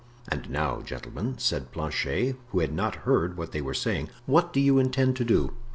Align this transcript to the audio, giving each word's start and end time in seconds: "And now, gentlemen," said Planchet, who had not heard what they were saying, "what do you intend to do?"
"And 0.27 0.49
now, 0.49 0.81
gentlemen," 0.81 1.37
said 1.37 1.71
Planchet, 1.71 2.35
who 2.49 2.59
had 2.59 2.73
not 2.73 2.95
heard 3.05 3.37
what 3.37 3.51
they 3.51 3.61
were 3.61 3.75
saying, 3.75 4.09
"what 4.25 4.51
do 4.51 4.59
you 4.59 4.79
intend 4.79 5.15
to 5.17 5.23
do?" 5.23 5.53